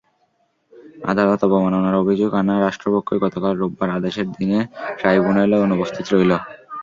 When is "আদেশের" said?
3.97-4.27